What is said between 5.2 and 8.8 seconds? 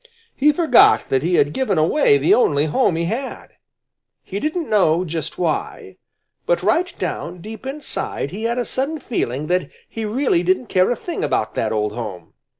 why, but right down deep inside he had a